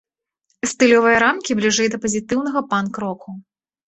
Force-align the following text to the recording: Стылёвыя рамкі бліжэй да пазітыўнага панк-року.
Стылёвыя 0.69 1.17
рамкі 1.23 1.55
бліжэй 1.59 1.87
да 1.95 1.99
пазітыўнага 2.05 2.59
панк-року. 2.73 3.29